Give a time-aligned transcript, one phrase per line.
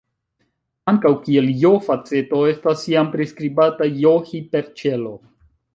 [0.91, 5.19] Ankaŭ, kiel "j"-faceto estas iam priskribata "j"-hiperĉelo.